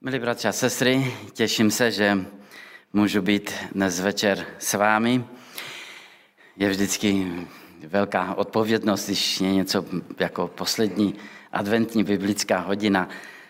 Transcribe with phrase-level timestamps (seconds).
[0.00, 2.18] Milí bratři a sestry, těším se, že
[2.92, 5.24] můžu být dnes večer s vámi.
[6.56, 7.32] Je vždycky
[7.86, 9.84] velká odpovědnost, když je něco
[10.18, 11.14] jako poslední
[11.52, 13.08] adventní biblická hodina,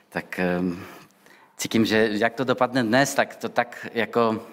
[0.09, 0.83] tak um,
[1.57, 4.47] cítím, že jak to dopadne dnes, tak to tak jako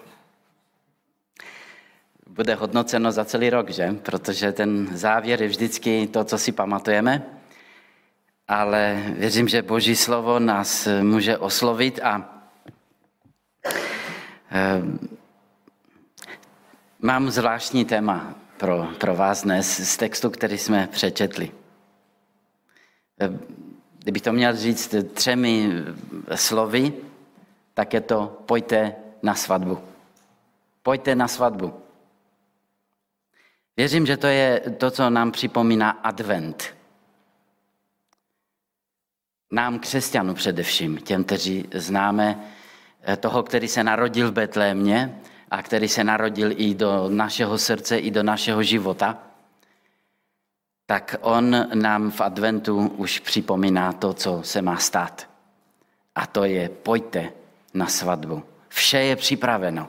[2.26, 3.92] bude hodnoceno za celý rok, že?
[4.02, 7.43] Protože ten závěr je vždycky to, co si pamatujeme
[8.48, 12.42] ale věřím, že Boží slovo nás může oslovit a
[14.50, 14.82] eh,
[16.98, 21.52] mám zvláštní téma pro, pro vás dnes z textu, který jsme přečetli.
[23.20, 23.30] Eh,
[23.98, 25.70] kdybych to měl říct třemi
[26.34, 26.92] slovy,
[27.74, 29.78] tak je to pojďte na svatbu.
[30.82, 31.74] Pojďte na svatbu.
[33.76, 36.73] Věřím, že to je to, co nám připomíná advent
[39.54, 42.40] nám křesťanů především, těm, kteří známe
[43.02, 47.98] eh, toho, který se narodil v Betlémě a který se narodil i do našeho srdce,
[47.98, 49.18] i do našeho života,
[50.86, 55.28] tak on nám v adventu už připomíná to, co se má stát.
[56.14, 57.32] A to je pojďte
[57.74, 58.42] na svatbu.
[58.68, 59.88] Vše je připraveno.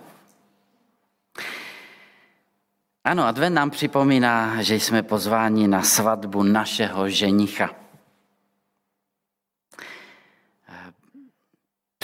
[3.03, 7.84] Ano, advent nám připomíná, že jsme pozváni na svatbu našeho ženicha.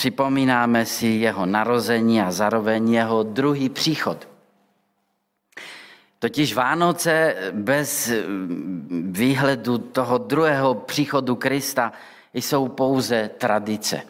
[0.01, 4.27] Připomínáme si jeho narození a zároveň jeho druhý příchod.
[6.19, 8.11] Totiž Vánoce bez
[9.01, 11.93] výhledu toho druhého příchodu Krista
[12.33, 14.01] jsou pouze tradice.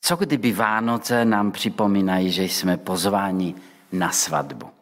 [0.00, 3.54] Co kdyby Vánoce nám připomínají, že jsme pozváni
[3.92, 4.75] na svatbu?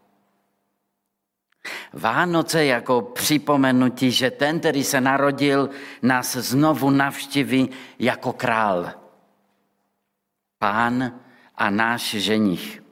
[1.92, 5.70] Vánoce jako připomenutí, že ten, který se narodil,
[6.02, 8.90] nás znovu navštíví jako král.
[10.58, 11.20] Pán
[11.56, 12.82] a náš ženich.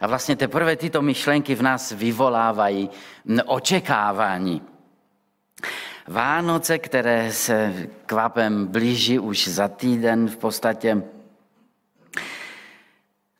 [0.00, 2.90] A vlastně teprve tyto myšlenky v nás vyvolávají
[3.46, 4.62] očekávání.
[6.08, 11.02] Vánoce, které se kvapem blíží už za týden v podstatě,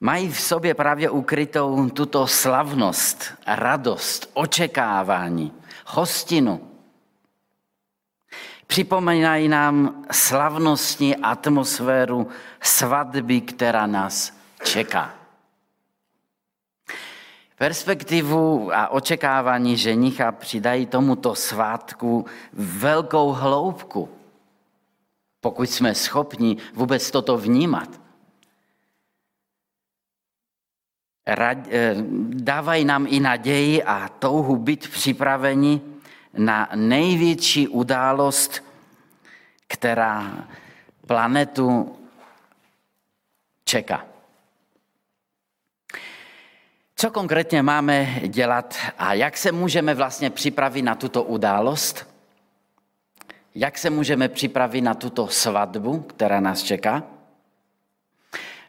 [0.01, 5.53] mají v sobě právě ukrytou tuto slavnost, radost, očekávání,
[5.87, 6.61] hostinu.
[8.67, 12.29] Připomínají nám slavnostní atmosféru
[12.63, 14.33] svatby, která nás
[14.65, 15.15] čeká.
[17.59, 24.09] Perspektivu a očekávání ženicha přidají tomuto svátku velkou hloubku,
[25.41, 28.08] pokud jsme schopni vůbec toto vnímat.
[31.29, 31.95] Eh,
[32.29, 35.81] dávají nám i naději a touhu být připraveni
[36.33, 38.65] na největší událost,
[39.67, 40.49] která
[41.07, 41.97] planetu
[43.65, 44.05] čeká.
[46.97, 52.07] Co konkrétně máme dělat a jak se můžeme vlastně připravit na tuto událost?
[53.55, 57.18] Jak se můžeme připravit na tuto svatbu, která nás čeká?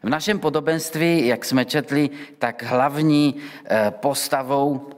[0.02, 4.90] V našem podobenství, jak jsme četli, tak hlavní eh, postavou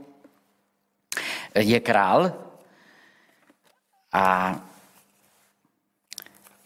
[1.55, 2.33] je král.
[4.13, 4.57] A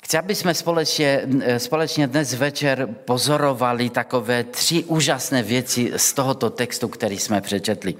[0.05, 6.51] chci, aby jsme společně, eh, společně dnes večer pozorovali takové tři úžasné věci z tohoto
[6.51, 7.95] textu, který jsme přečetli.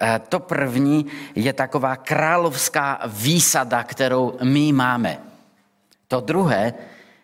[0.00, 5.18] Eh, to první je taková královská výsada, kterou my máme.
[6.08, 6.74] To druhé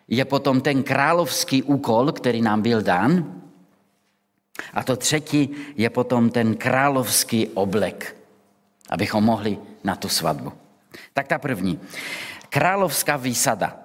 [0.07, 3.41] je potom ten královský úkol, který nám byl dán.
[4.73, 8.15] A to třetí je potom ten královský oblek,
[8.89, 10.53] abychom mohli na tu svatbu.
[11.13, 11.79] Tak ta první.
[12.49, 13.77] Královská výsada.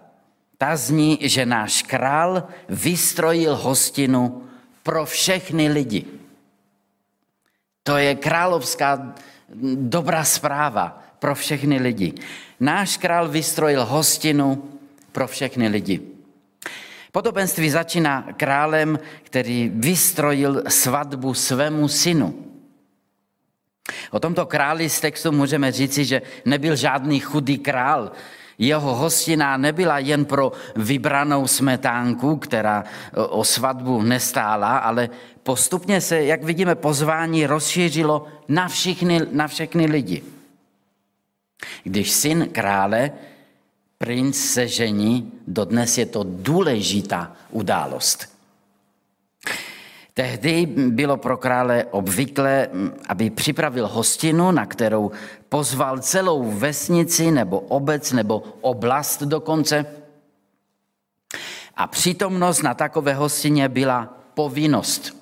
[0.59, 4.42] Ta zní, že náš král vystrojil hostinu
[4.82, 6.04] pro všechny lidi.
[7.82, 9.14] To je královská
[9.75, 12.14] dobrá zpráva pro všechny lidi.
[12.60, 14.79] Náš král vystrojil hostinu
[15.12, 16.01] pro všechny lidi.
[17.12, 22.47] Podobenství začíná králem, který vystrojil svatbu svému synu.
[24.10, 28.12] O tomto králi z textu můžeme říci, že nebyl žádný chudý král.
[28.59, 32.84] Jeho hostina nebyla jen pro vybranou smetánku, která
[33.15, 35.09] o svatbu nestála, ale
[35.42, 40.22] postupně se, jak vidíme, pozvání rozšířilo na všechny, na všechny lidi.
[41.84, 43.10] Když syn krále
[44.04, 48.28] princ se žení, dodnes je to důležitá událost.
[50.14, 52.68] Tehdy bylo pro krále obvyklé,
[53.08, 55.10] aby připravil hostinu, na kterou
[55.48, 59.86] pozval celou vesnici nebo obec nebo oblast dokonce.
[61.76, 65.16] A přítomnost na takové hostině byla povinnost.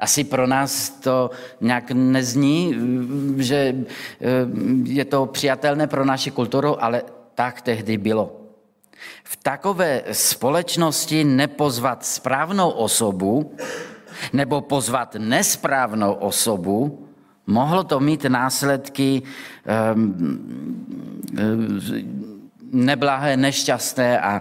[0.00, 1.30] Asi pro nás to
[1.60, 2.74] nějak nezní,
[3.36, 4.26] že eh,
[4.84, 7.02] je to přijatelné pro naši kulturu, ale
[7.36, 8.40] tak tehdy bylo.
[9.24, 13.52] V takové společnosti nepozvat správnou osobu
[14.32, 17.08] nebo pozvat nesprávnou osobu,
[17.46, 19.22] mohlo to mít následky
[19.92, 20.16] um,
[22.72, 24.40] neblahé, nešťastné a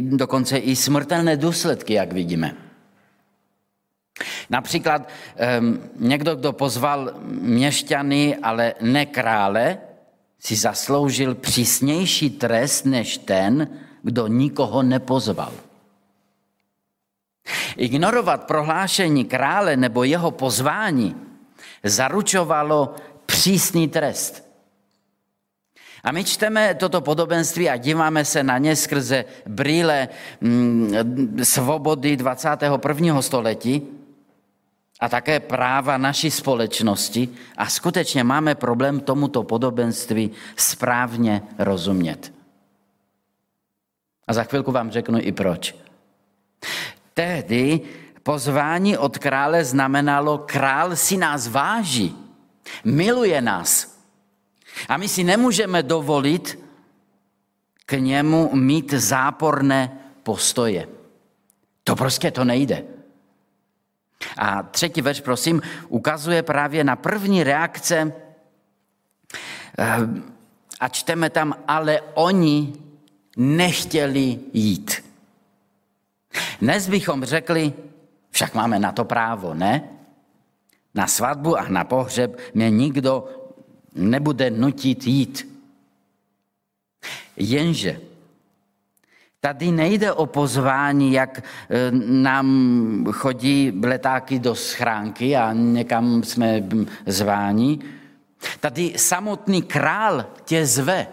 [0.00, 2.56] dokonce i smrtelné důsledky, jak vidíme.
[4.50, 5.08] Například
[5.60, 9.78] um, někdo, kdo pozval měšťany, ale ne krále,
[10.44, 13.68] si zasloužil přísnější trest než ten,
[14.02, 15.52] kdo nikoho nepozval.
[17.76, 21.16] Ignorovat prohlášení krále nebo jeho pozvání
[21.84, 22.94] zaručovalo
[23.26, 24.44] přísný trest.
[26.04, 30.08] A my čteme toto podobenství a díváme se na ně skrze brýle
[30.40, 33.22] mm, svobody 21.
[33.22, 33.82] století
[35.00, 42.32] a také práva naší společnosti a skutečně máme problém tomuto podobenství správně rozumět.
[44.26, 45.74] A za chvilku vám řeknu i proč.
[47.14, 47.80] Tehdy
[48.22, 52.16] pozvání od krále znamenalo, král si nás váží,
[52.84, 53.98] miluje nás.
[54.88, 56.58] A my si nemůžeme dovolit
[57.86, 60.88] k němu mít záporné postoje.
[61.84, 62.93] To prostě to nejde.
[64.36, 68.12] A třetí verš, prosím, ukazuje právě na první reakce
[69.78, 69.96] eh,
[70.80, 72.72] a čteme tam, ale oni
[73.36, 75.04] nechtěli jít.
[76.60, 77.72] Dnes bychom řekli,
[78.30, 79.88] však máme na to právo, ne?
[80.94, 83.28] Na svatbu a na pohřeb mě nikdo
[83.94, 85.48] nebude nutit jít.
[87.36, 88.00] Jenže
[89.44, 91.42] Tady nejde o pozvání, jak e,
[92.06, 92.48] nám
[93.12, 96.62] chodí letáky do schránky a někam jsme
[97.06, 97.78] zváni.
[98.60, 101.06] Tady samotný král tě zve.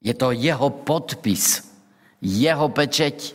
[0.00, 1.72] Je to jeho podpis,
[2.22, 3.34] jeho pečeť.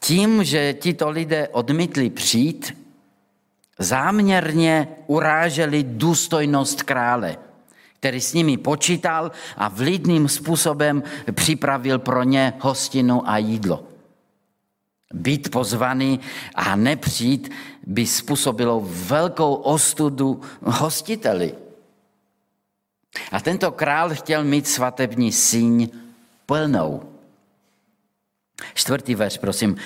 [0.00, 2.76] Tím, že tito lidé odmítli přijít,
[3.78, 7.49] záměrně uráželi důstojnost krále
[8.00, 11.02] který s nimi počítal a vlídným způsobem
[11.32, 13.84] připravil pro ně hostinu a jídlo.
[15.14, 16.20] Být pozvaný
[16.54, 17.52] a nepřijít
[17.86, 21.54] by způsobilo velkou ostudu hostiteli.
[23.32, 25.88] A tento král chtěl mít svatební síň
[26.46, 27.02] plnou.
[28.74, 29.76] Čtvrtý verš, prosím.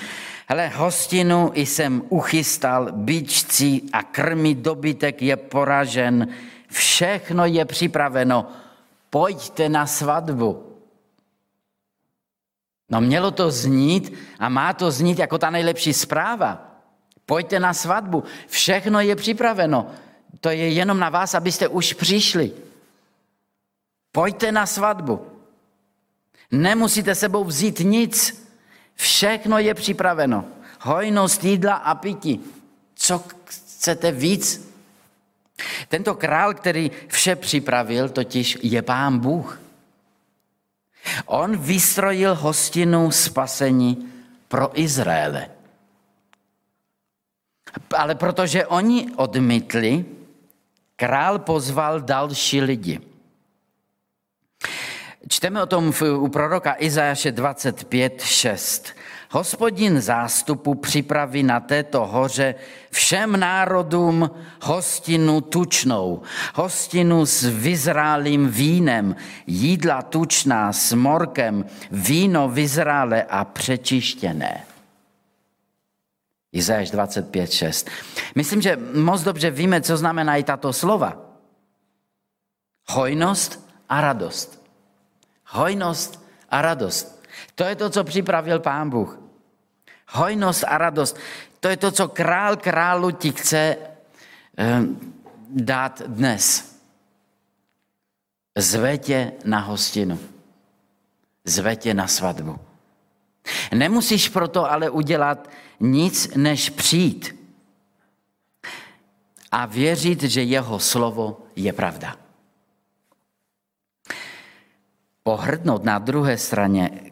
[0.47, 6.27] Hele, hostinu jsem uchystal, byčci a krmí dobytek je poražen,
[6.75, 8.51] Všechno je připraveno.
[9.09, 10.75] Pojďte na svatbu.
[12.89, 16.81] No mělo to znít a má to znít jako ta nejlepší zpráva.
[17.25, 18.23] Pojďte na svatbu.
[18.47, 19.87] Všechno je připraveno.
[20.39, 22.51] To je jenom na vás, abyste už přišli.
[24.11, 25.27] Pojďte na svatbu.
[26.51, 28.47] Nemusíte sebou vzít nic.
[28.95, 30.45] Všechno je připraveno.
[30.81, 32.43] Hojnost jídla a pití.
[32.95, 34.74] Co chcete víc?
[35.87, 39.61] Tento král, který vše připravil, totiž je pán Bůh.
[41.25, 44.11] On vystrojil hostinu spasení
[44.47, 45.49] pro Izraele.
[47.97, 50.05] Ale protože oni odmítli,
[50.95, 52.99] král pozval další lidi.
[55.29, 58.93] Čteme o tom u proroka Izajaše 25, 6.
[59.31, 62.55] Hospodin zástupu připraví na této hoře
[62.91, 66.21] všem národům hostinu tučnou,
[66.55, 69.15] hostinu s vyzrálým vínem,
[69.47, 74.65] jídla tučná s morkem, víno vyzrále a přečištěné.
[76.51, 77.89] Izajáš 25.6.
[78.35, 81.17] Myslím, že moc dobře víme, co znamenají tato slova.
[82.87, 84.65] Hojnost a radost.
[85.45, 87.14] Hojnost a radost.
[87.55, 89.19] To je to, co připravil Pán Bůh.
[90.07, 91.17] Hojnost a radost.
[91.59, 93.77] To je to, co král králu ti chce
[94.57, 94.81] eh,
[95.49, 96.75] dát dnes.
[98.57, 100.19] Zve tě na hostinu.
[101.45, 102.59] Zve tě na svatbu.
[103.73, 105.49] Nemusíš proto ale udělat
[105.79, 107.35] nic, než přijít
[109.51, 112.15] a věřit, že jeho slovo je pravda.
[115.23, 117.11] Pohrdnout na druhé straně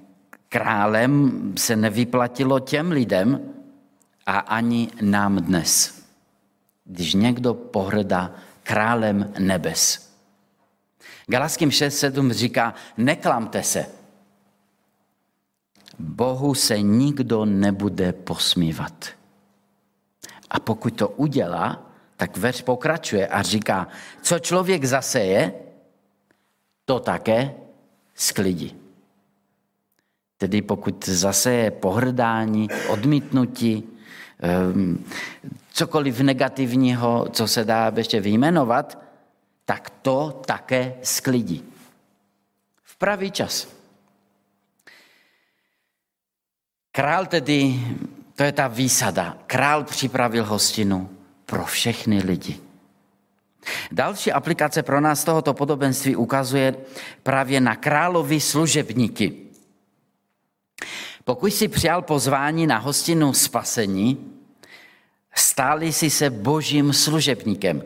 [0.54, 3.54] králem se nevyplatilo těm lidem
[4.26, 6.02] a ani nám dnes.
[6.86, 8.32] Když někdo pohrdá
[8.64, 10.14] králem nebes.
[11.28, 13.86] Galaským 6.7 říká, neklamte se.
[16.00, 19.06] Bohu se nikdo nebude posmívat.
[20.50, 23.88] A pokud to udělá, tak verš pokračuje a říká,
[24.22, 25.54] co člověk zaseje,
[26.86, 27.54] to také
[28.14, 28.83] sklidí.
[30.44, 33.84] Tedy pokud zaseje pohrdání, odmítnutí,
[34.40, 35.06] ehm,
[35.74, 39.00] cokoliv negativního, co se dá ještě vyjmenovat,
[39.66, 41.64] tak to také sklidí.
[42.84, 43.68] V pravý čas.
[46.92, 47.80] Král tedy,
[48.36, 51.10] to je ta výsada, král připravil hostinu
[51.46, 52.60] pro všechny lidi.
[53.92, 56.76] Další aplikace pro nás tohoto podobenství ukazuje
[57.24, 59.44] právě na královi služebníky.
[61.24, 64.34] Pokud si přijal pozvání na hostinu spasení,
[65.36, 67.84] stáli si se božím služebníkem.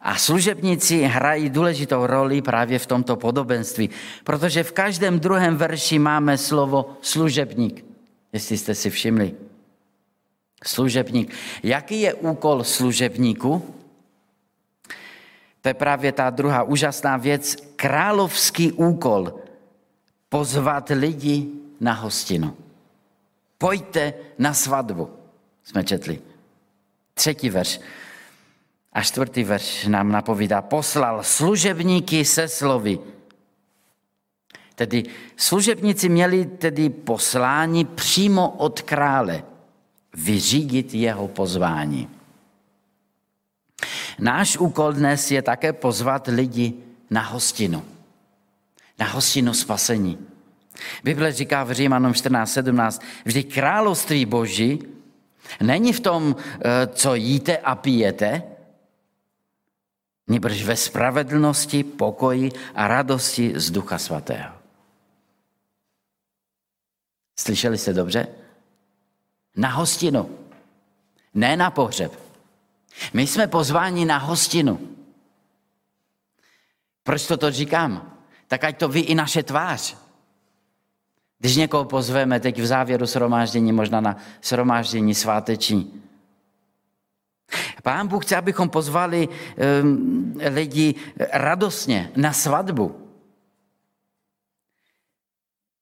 [0.00, 3.90] A služebníci hrají důležitou roli právě v tomto podobenství,
[4.24, 7.84] protože v každém druhém verši máme slovo služebník,
[8.32, 9.34] jestli jste si všimli.
[10.64, 11.34] Služebník.
[11.62, 13.74] Jaký je úkol služebníku?
[15.60, 17.56] To je právě ta druhá úžasná věc.
[17.76, 19.40] Královský úkol
[20.28, 21.48] pozvat lidi
[21.80, 22.56] na hostinu.
[23.60, 25.10] Pojďte na svatbu,
[25.64, 26.20] jsme četli.
[27.14, 27.80] Třetí verš
[28.92, 32.98] a čtvrtý verš nám napovídá, poslal služebníky se slovy.
[34.74, 35.04] Tedy
[35.36, 39.44] služebníci měli tedy poslání přímo od krále
[40.14, 42.08] vyřídit jeho pozvání.
[44.18, 46.74] Náš úkol dnes je také pozvat lidi
[47.10, 47.84] na hostinu.
[48.98, 50.29] Na hostinu spasení.
[51.04, 54.82] Bible říká v Římanům 14.17, vždy království boží
[55.60, 58.42] není v tom, eh, co jíte a pijete,
[60.26, 64.54] nebrž ve spravedlnosti, pokoji a radosti z Ducha Svatého.
[67.38, 68.28] Slyšeli jste dobře?
[69.56, 70.38] Na hostinu,
[71.34, 72.20] ne na pohřeb.
[73.12, 74.96] My jsme pozváni na hostinu.
[77.02, 78.16] Proč to, to říkám?
[78.46, 79.96] Tak ať to ví i naše tvář.
[81.40, 86.02] Když někoho pozveme teď v závěru sromáždění, možná na sromáždění sváteční.
[87.82, 90.94] Pán Bůh chce, abychom pozvali um, lidi
[91.32, 93.08] radostně na svatbu.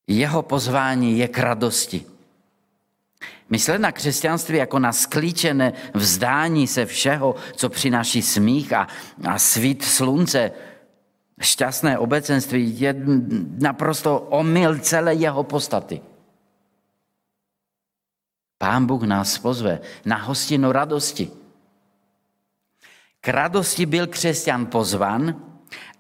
[0.07, 2.07] Jeho pozvání je k radosti.
[3.51, 8.89] Myslet na křesťanství jako na sklíčené vzdání se všeho, co přináší smích a,
[9.29, 10.53] a svít slunce,
[11.41, 12.91] šťastné obecenství je
[13.59, 16.03] naprosto omyl celé jeho podstaty.
[18.59, 21.31] Pán Bůh nás pozve na hostinu radosti.
[23.21, 25.43] K radosti byl křesťan pozvan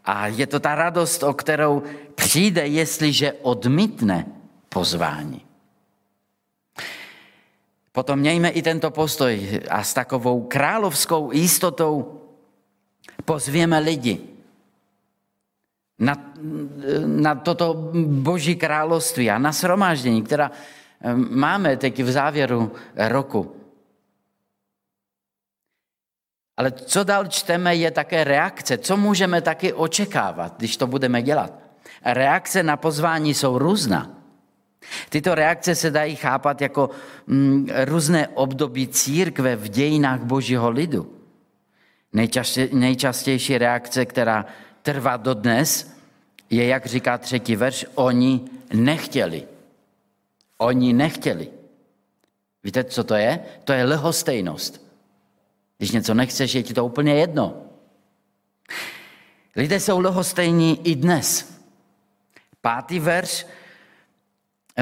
[0.04, 1.83] a je to ta radost, o kterou
[2.14, 4.26] přijde, jestliže odmítne
[4.68, 5.47] pozvání.
[7.92, 12.23] Potom mějme i tento postoj a s takovou královskou jistotou
[13.25, 14.38] pozvěme lidi
[15.99, 16.14] na,
[17.07, 20.50] na toto boží království a na sromáždění, která
[21.31, 23.57] máme teď v závěru roku.
[26.57, 28.78] Ale co dál čteme, je také reakce.
[28.78, 31.52] Co můžeme taky očekávat, když to budeme dělat?
[32.05, 34.11] Reakce na pozvání jsou různá.
[35.09, 36.90] Tyto reakce se dají chápat jako
[37.26, 41.12] mm, různé období církve v dějinách božího lidu.
[42.12, 44.47] Nejčastě, nejčastější reakce, která
[44.82, 45.90] trvá dodnes,
[46.50, 48.40] je, jak říká třetí verš, oni
[48.75, 49.49] nechtěli.
[50.58, 51.49] Oni nechtěli.
[52.64, 53.40] Víte, co to je?
[53.64, 54.88] To je lehostejnost.
[55.78, 57.62] Když něco nechceš, je ti to úplně jedno.
[59.56, 61.61] Lidé jsou lehostejní i dnes.
[62.61, 63.47] Pátý verš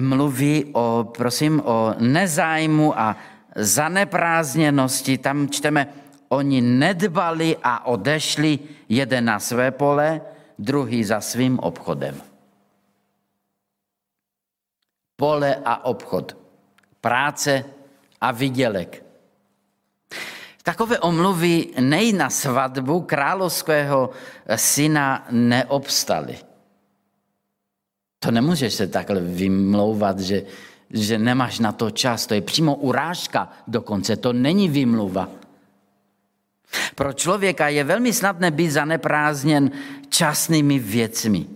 [0.01, 3.17] mluví o, prosím, o nezájmu a
[3.57, 5.19] zaneprázdněnosti.
[5.19, 5.89] Tam čteme,
[6.29, 10.21] oni nedbali a odešli jeden na své pole,
[10.59, 12.23] druhý za svým obchodem.
[15.17, 16.37] Pole a obchod,
[17.01, 17.65] práce
[18.21, 19.05] a vydělek.
[20.63, 24.11] Takové omluvy nej na svatbu královského
[24.57, 26.39] syna neobstaly.
[28.19, 30.43] To nemůžeš se takhle vymlouvat, že,
[30.91, 32.27] že nemáš na to čas.
[32.27, 35.46] To je přímo urážka dokonce, to není vymluva.
[36.95, 39.71] Pro člověka je velmi snadné být zaneprázdněn
[40.09, 41.47] časnými věcmi,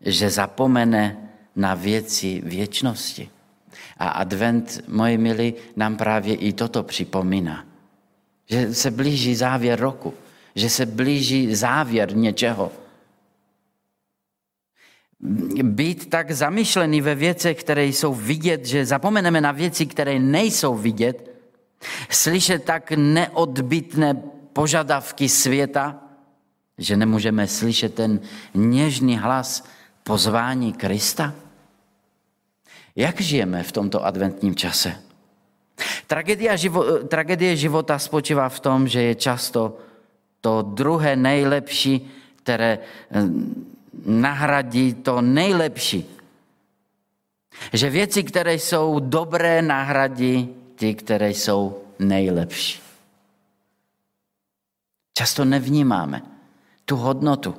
[0.00, 1.16] že zapomene
[1.56, 3.30] na věci věčnosti.
[3.98, 7.64] A advent, moji milí, nám právě i toto připomíná.
[8.46, 10.14] Že se blíží závěr roku,
[10.54, 12.72] že se blíží závěr něčeho.
[15.62, 21.30] být tak zamyšlený ve věcech, které jsou vidět, že zapomeneme na věci, které nejsou vidět,
[22.10, 26.00] slyšet tak neodbitné požadavky světa,
[26.78, 28.20] že nemůžeme slyšet ten
[28.54, 29.64] něžný hlas
[30.02, 31.34] pozvání Krista?
[32.96, 34.94] Jak žijeme v tomto adventním čase?
[36.06, 39.78] Tragédia živo, tragédie života spočívá v tom, že je často
[40.40, 42.10] to druhé nejlepší,
[42.42, 43.22] které eh,
[44.04, 46.04] nahradí to nejlepší.
[47.72, 52.91] Že věci, které jsou dobré, nahradí ty, které jsou nejlepší.
[55.22, 56.22] Často nevnímáme
[56.84, 57.54] tu hodnotu.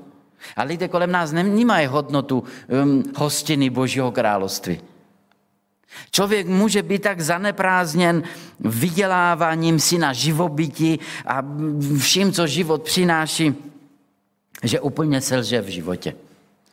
[0.56, 4.82] A lidé kolem nás nevnímají hodnotu um, hostiny Božího království.
[6.12, 8.24] Člověk může být tak zaneprázdněn
[8.60, 11.40] vyděláváním si na živobytí a
[12.00, 13.56] vším, co život přináší,
[14.64, 16.16] že úplně selže v životě.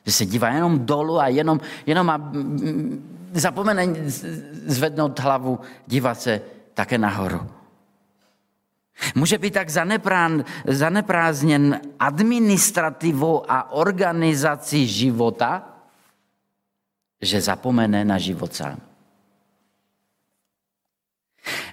[0.06, 2.32] Že se dívá jenom dolů a jenom, jenom má,
[3.32, 3.86] zapomene
[4.66, 6.40] zvednout hlavu, dívat se
[6.74, 7.59] také nahoru.
[9.14, 9.70] Může být tak
[10.66, 15.76] zaneprázdněn administrativou a organizací života,
[17.20, 18.80] že zapomene na život sám.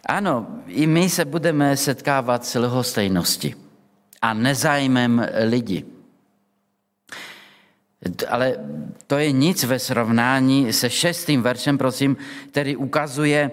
[0.05, 3.55] Ano, i my se budeme setkávat s lhostejnosti
[4.21, 5.85] a nezájmem lidí.
[8.27, 8.55] Ale
[9.07, 12.17] to je nic ve srovnání se šestým veršem, prosím,
[12.51, 13.51] který ukazuje,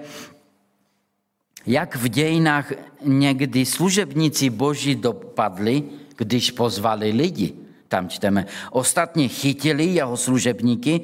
[1.67, 5.83] jak v dějinách někdy služebníci boží dopadli,
[6.17, 7.53] když pozvali lidi.
[7.89, 11.01] Tam čteme, ostatní chytili jeho služebníky,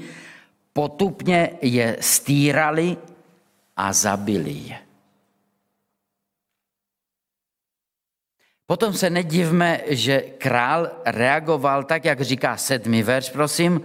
[0.72, 2.96] potupně je stírali
[3.76, 4.78] a zabili je.
[8.66, 13.80] Potom se nedivme, že král reagoval tak, jak říká sedmý verš, prosím.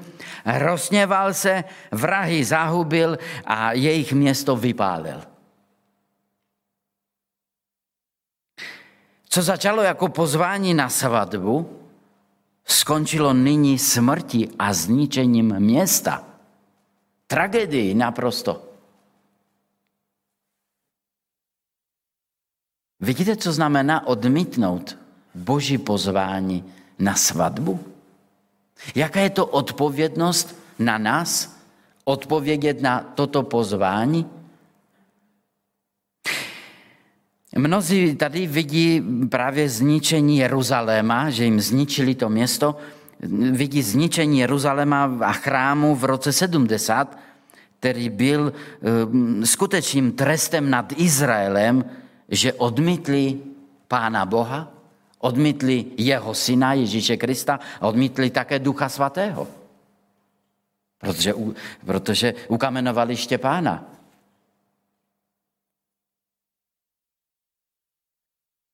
[0.45, 5.34] Rozněval se, vrahy zahubil a jejich město vypálil.
[9.35, 11.79] Co začalo jako pozvání na svatbu,
[12.65, 16.23] skončilo nyní smrti a zničením města.
[17.27, 18.63] Tragédii naprosto.
[22.99, 24.97] Vidíte, co znamená odmítnout
[25.35, 27.79] boží pozvání na svatbu?
[28.95, 31.59] Jaká je to odpovědnost na nás?
[32.03, 34.29] Odpovědět na toto pozvání?
[37.57, 42.75] Mnozí tady vidí právě zničení Jeruzaléma, že jim zničili to město,
[43.51, 47.17] vidí zničení Jeruzaléma a chrámu v roce 70,
[47.79, 51.85] který byl eh, skutečným trestem nad Izraelem,
[52.29, 53.39] že odmítli
[53.87, 54.71] Pána Boha,
[55.19, 59.47] odmítli jeho syna Ježíše Krista a odmítli také Ducha Svatého.
[60.99, 61.33] Protože,
[61.85, 63.94] protože ukamenovali Štěpána.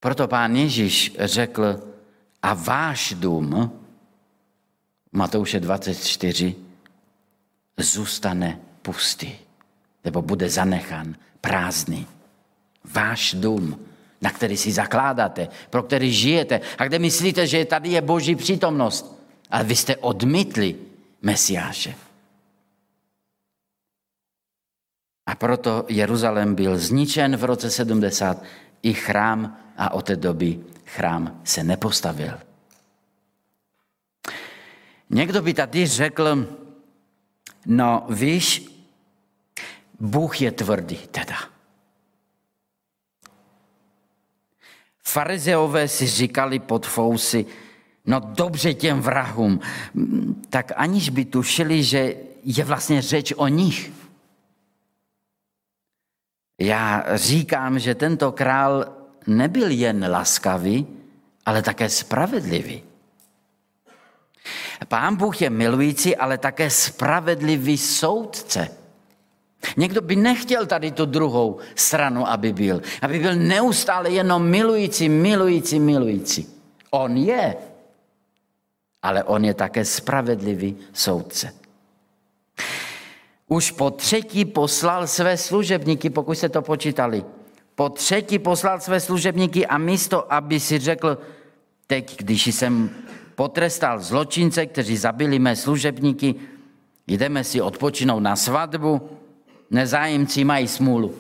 [0.02, 1.80] Proto pán Ježíš řekl,
[2.42, 3.72] a váš dům,
[5.12, 6.56] Matouše 24,
[7.78, 9.32] zůstane pustý,
[10.06, 12.08] nebo bude zanechan prázdný.
[12.94, 13.86] Váš dům,
[14.22, 19.22] na který si zakládáte, pro který žijete a kde myslíte, že tady je boží přítomnost.
[19.50, 20.76] Ale vy jste odmítli
[21.22, 21.96] Mesiáše.
[25.26, 28.44] A proto Jeruzalém byl zničen v roce 70
[28.84, 32.40] i chrám a od té doby chrám se nepostavil.
[35.10, 36.48] Někdo by tady řekl,
[37.66, 38.68] no víš,
[40.00, 41.38] Bůh je tvrdý teda.
[45.04, 47.46] Farizeové si říkali pod fousy,
[48.06, 49.60] no dobře těm vrahům,
[50.50, 53.92] tak aniž by tušili, že je vlastně řeč o nich.
[56.62, 58.86] Já říkám, že tento král
[59.28, 60.88] nebyl jen laskavý,
[61.46, 62.84] ale také spravedlivý.
[64.88, 68.68] Pán Bůh je milující, ale také spravedlivý soudce.
[69.78, 72.82] Někdo by nechtěl tady tu druhou stranu, aby byl.
[73.02, 76.48] Aby byl neustále jenom milující, milující, milující.
[76.90, 77.56] On je,
[79.02, 81.61] ale on je také spravedlivý soudce.
[83.52, 87.26] Už po třetí poslal své služebníky, pokud se to počítali.
[87.76, 91.18] Po třetí poslal své služebníky a místo, aby si řekl,
[91.88, 92.90] teď, když jsem
[93.36, 96.36] potrestal zločince, kteří zabili mé služebníky,
[97.08, 99.10] jdeme si odpočinout na svatbu,
[99.70, 101.16] nezájemci mají smůlu.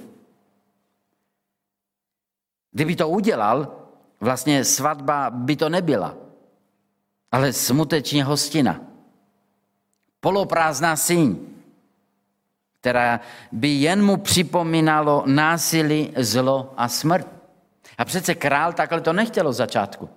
[2.71, 3.75] Kdyby to udělal,
[4.19, 6.15] vlastně svatba by to nebyla,
[7.31, 8.81] ale smutečně hostina.
[10.19, 11.50] poloprázdná síň,
[12.81, 13.19] která
[13.51, 17.27] by jen mu připomínalo násilí, zlo a smrt.
[17.97, 20.09] A přece král takhle to nechtělo začátku.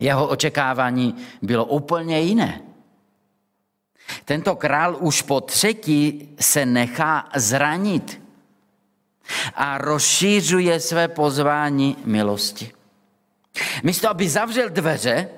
[0.00, 2.60] Jeho očekávání bylo úplně jiné.
[4.24, 8.22] Tento král už po třetí se nechá zranit
[9.54, 12.72] a rozšířuje své pozvání milosti.
[13.82, 15.28] Místo, aby zavřel dveře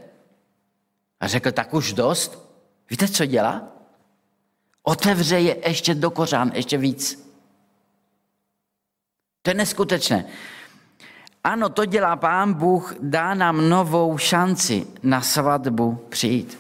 [1.21, 2.49] a řekl, tak už dost,
[2.91, 3.74] víte, co dělá?
[4.87, 7.31] Otevře je ještě do kořán, ještě víc.
[9.43, 10.25] To je neskutečné.
[11.45, 16.59] Ano, to dělá Pán Bůh, dá nám novou šanci na svatbu přijít.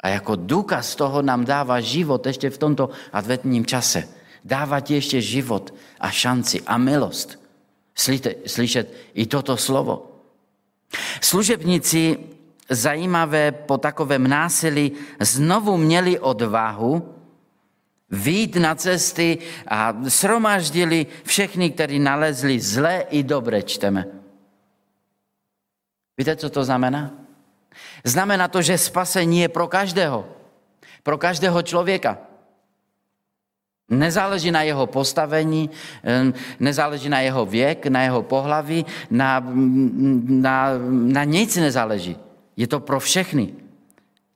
[0.00, 4.08] A jako důkaz toho nám dává život ještě v tomto adventním čase.
[4.44, 7.38] Dává ti ještě život a šanci a milost.
[7.94, 10.22] Slyte, slyšet i toto slovo.
[11.20, 12.18] Služebníci
[12.70, 17.15] zajímavé po takovém násilí znovu měli odvahu
[18.10, 19.38] výjít na cesty
[19.68, 24.06] a sromaždili všechny, kteří nalezli zlé i dobré, čteme.
[26.18, 27.14] Víte, co to znamená?
[28.04, 30.28] Znamená to, že spasení je pro každého.
[31.02, 32.18] Pro každého člověka.
[33.90, 35.70] Nezáleží na jeho postavení,
[36.60, 39.42] nezáleží na jeho věk, na jeho pohlaví, na,
[40.26, 42.16] na, na nic nezáleží.
[42.56, 43.65] Je to pro všechny.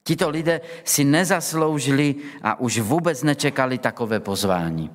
[0.02, 4.90] Tito lidé si nezasloužili a už vůbec nečekali takové pozvání.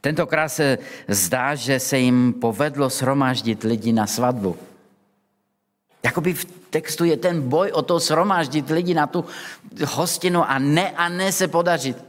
[0.00, 4.58] Tentokrát se zdá, že se jim povedlo shromáždit lidi na svatbu.
[6.02, 9.24] Jakoby v textu je ten boj o to shromáždit lidi na tu
[9.86, 12.04] hostinu a ne a ne se podařit.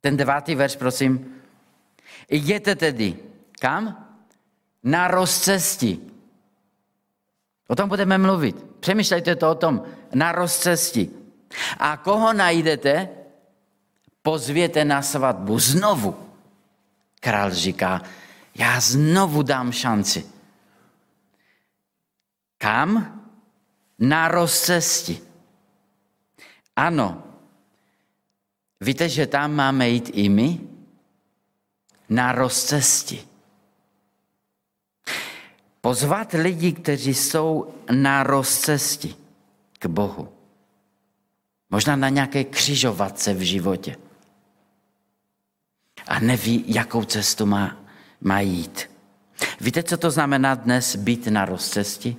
[0.00, 1.34] Ten devátý verš, prosím.
[2.30, 3.16] Jděte tedy.
[3.60, 4.06] Kam?
[4.82, 6.15] Na rozcesti.
[7.68, 8.66] O tom budeme mluvit.
[8.80, 9.82] Přemýšlejte to o tom.
[10.14, 11.10] Na rozcesti.
[11.78, 13.08] A koho najdete,
[14.22, 15.58] pozvěte na svatbu.
[15.58, 16.16] Znovu.
[17.20, 18.02] Král říká,
[18.54, 20.26] já znovu dám šanci.
[22.58, 23.12] Kam?
[23.98, 25.20] Na rozcesti.
[26.76, 27.22] Ano.
[28.80, 30.60] Víte, že tam máme jít i my?
[32.08, 33.35] Na rozcesti.
[35.86, 39.14] Pozvat lidi, kteří jsou na rozcesti
[39.78, 40.28] k Bohu.
[41.70, 43.96] Možná na nějaké křižovatce v životě.
[46.08, 47.76] A neví, jakou cestu má,
[48.20, 48.90] má jít.
[49.60, 52.16] Víte, co to znamená dnes být na rozcesti?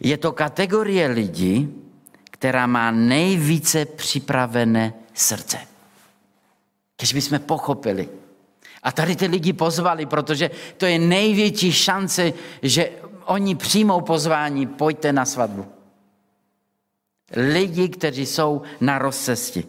[0.00, 1.74] Je to kategorie lidí,
[2.30, 5.58] která má nejvíce připravené srdce.
[6.98, 8.08] Když bychom pochopili.
[8.86, 12.90] A tady ty lidi pozvali, protože to je největší šance, že
[13.24, 15.66] oni přijmou pozvání, pojďte na svatbu.
[17.36, 19.64] Lidi, kteří jsou na rozcesti.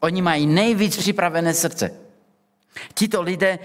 [0.00, 1.90] Oni mají nejvíc připravené srdce.
[2.94, 3.58] Tito lidé,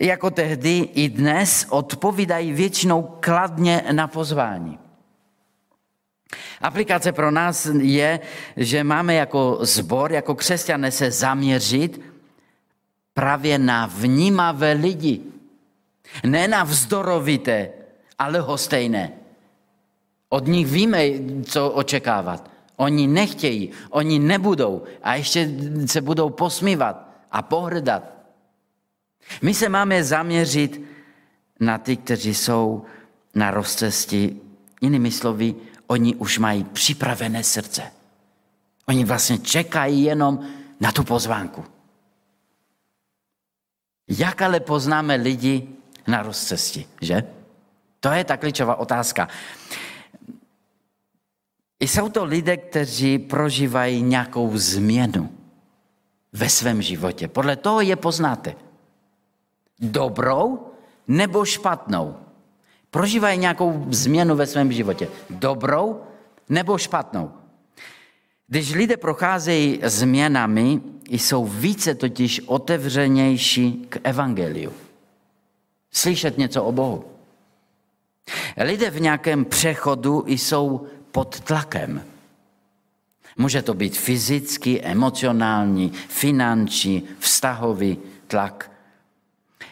[0.00, 4.78] jako tehdy i dnes, odpovídají většinou kladně na pozvání.
[6.60, 8.20] Aplikace pro nás je,
[8.56, 12.11] že máme jako zbor, jako křesťané se zaměřit
[13.14, 15.20] právě na vnímavé lidi.
[16.24, 17.70] Ne na vzdorovité,
[18.18, 19.12] ale hostejné.
[20.28, 21.04] Od nich víme,
[21.44, 22.50] co očekávat.
[22.76, 25.50] Oni nechtějí, oni nebudou a ještě
[25.86, 28.02] se budou posmívat a pohrdat.
[29.42, 30.80] My se máme zaměřit
[31.60, 32.84] na ty, kteří jsou
[33.34, 34.40] na rozcesti,
[34.80, 35.54] jinými slovy,
[35.86, 37.82] oni už mají připravené srdce.
[38.88, 40.40] Oni vlastně čekají jenom
[40.80, 41.64] na tu pozvánku.
[44.08, 45.68] Jak ale poznáme lidi
[46.06, 47.22] na rozcesti, že?
[48.00, 49.28] To je ta klíčová otázka.
[51.80, 55.30] Jsou to lidé, kteří prožívají nějakou změnu
[56.32, 57.28] ve svém životě.
[57.28, 58.54] Podle toho je poznáte.
[59.80, 60.70] Dobrou
[61.08, 62.16] nebo špatnou
[62.90, 65.08] prožívají nějakou změnu ve svém životě.
[65.30, 66.02] Dobrou
[66.48, 67.32] nebo špatnou.
[68.52, 74.72] Když lidé procházejí změnami, jsou více totiž otevřenější k evangeliu.
[75.92, 77.04] Slyšet něco o Bohu.
[78.56, 82.04] Lidé v nějakém přechodu jsou pod tlakem.
[83.36, 88.70] Může to být fyzický, emocionální, finanční, vztahový tlak.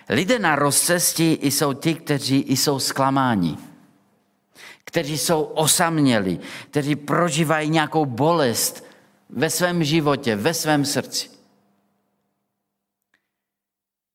[0.09, 3.59] Lidé na rozcestí jsou ti, kteří jsou zklamáni,
[4.85, 6.39] kteří jsou osaměli,
[6.71, 8.85] kteří prožívají nějakou bolest
[9.31, 11.29] ve svém životě, ve svém srdci.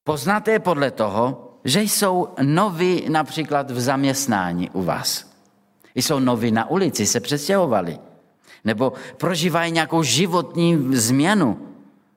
[0.04, 5.32] Poznáte je podle toho, že jsou noví například v zaměstnání u vás.
[5.96, 8.00] Jsou noví na ulici, se přestěhovali.
[8.64, 11.68] Nebo prožívají nějakou životní změnu,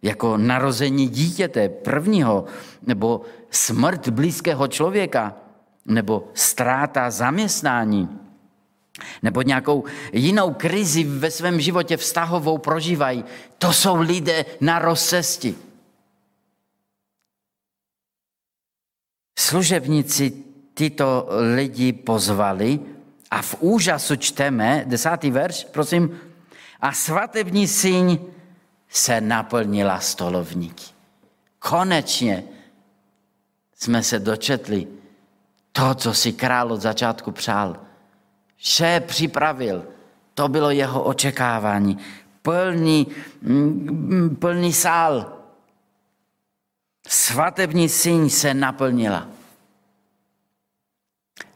[0.03, 2.45] jako narození dítěte prvního,
[2.87, 5.35] nebo smrt blízkého člověka,
[5.87, 8.09] nebo ztráta zaměstnání,
[9.23, 13.25] nebo nějakou jinou krizi ve svém životě vztahovou prožívají.
[13.59, 15.55] To jsou lidé na rozcesti.
[19.39, 20.33] Služebníci
[20.75, 22.81] tyto lidi pozvali
[23.31, 26.21] a v úžasu čteme, desátý verš, prosím,
[26.81, 28.19] a svatební síň
[28.89, 30.85] se naplnila stolovníky.
[31.59, 32.45] Konečně
[33.75, 34.87] jsme se dočetli
[35.73, 37.77] to, co si král od začátku přál.
[38.59, 39.87] Vše připravil.
[40.35, 41.99] To bylo jeho očekávání.
[42.43, 43.07] Plný,
[43.43, 45.33] mm, plný sál.
[47.09, 49.29] Svatební síň se naplnila.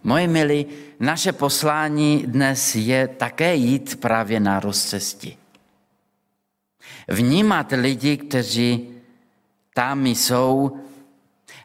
[0.05, 0.67] Moji milí,
[1.01, 5.37] naše poslání dnes je také jít právě na rozcesti.
[7.09, 8.89] Vnímat lidi, kteří
[9.75, 10.79] tam jsou,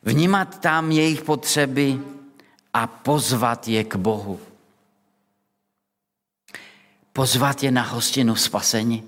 [0.04, 2.00] vnímat tam jejich potřeby
[2.74, 4.40] a pozvat je k Bohu.
[7.18, 9.02] Pozvat je na hostinu spasení.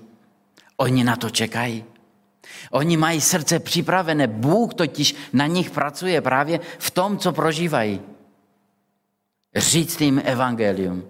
[0.76, 1.84] Oni na to čekají.
[2.70, 4.26] Oni mají srdce připravené.
[4.26, 8.02] Bůh totiž na nich pracuje právě v tom, co prožívají
[9.56, 11.06] říct jim evangelium.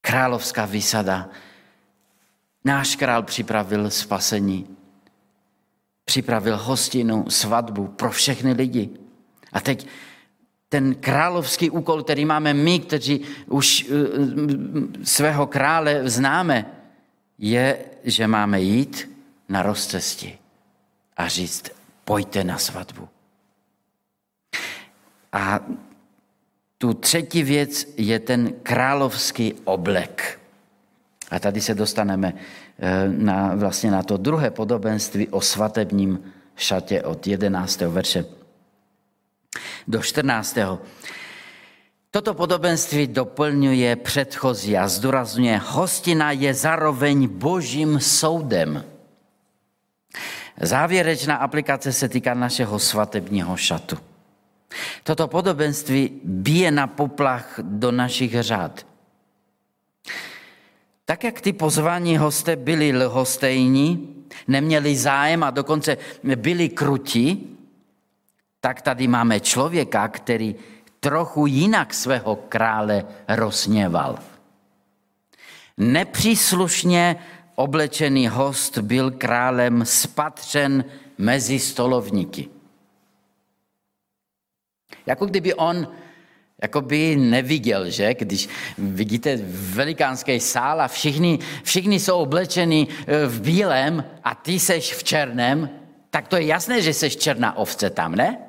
[0.00, 1.28] Královská vysada.
[2.64, 4.76] Náš král připravil spasení.
[6.04, 8.90] Připravil hostinu, svatbu pro všechny lidi.
[9.52, 9.88] A teď
[10.68, 13.98] ten královský úkol, který máme my, kteří už uh,
[15.04, 16.66] svého krále známe,
[17.38, 19.10] je, že máme jít
[19.48, 20.38] na rozcesti
[21.16, 21.70] a říct,
[22.04, 23.08] pojďte na svatbu.
[25.32, 25.60] A
[26.78, 30.40] tu třetí věc je ten královský oblek.
[31.30, 32.32] A tady se dostaneme
[32.78, 37.80] eh, na, vlastně na to druhé podobenství o svatebním šatě od 11.
[37.80, 38.24] verše
[39.88, 40.58] do 14.
[42.10, 48.84] Toto podobenství doplňuje předchozí a zdůrazňuje, hostina je zároveň božím soudem.
[50.60, 53.98] Závěrečná aplikace se týká našeho svatebního šatu.
[55.02, 58.86] Toto podobenství bije na poplach do našich řád.
[61.04, 64.14] Tak jak ty pozvaní hosté byli lhostejní,
[64.48, 65.96] neměli zájem a dokonce
[66.36, 67.55] byli krutí,
[68.66, 70.54] tak tady máme člověka, který
[71.00, 74.18] trochu jinak svého krále rozněval.
[75.76, 77.16] Nepříslušně
[77.54, 80.84] oblečený host byl králem spatřen
[81.18, 82.48] mezi stolovníky.
[85.06, 85.88] Jako kdyby on
[86.62, 88.14] jako by neviděl, že?
[88.14, 88.48] Když
[88.78, 89.38] vidíte
[89.78, 95.70] velikánský sál a všichni, všichni jsou oblečeni e, v bílém a ty seš v černém,
[96.10, 98.45] tak to je jasné, že seš černá ovce tam, ne?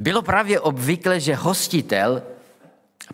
[0.00, 2.22] Bylo právě obvykle, že hostitel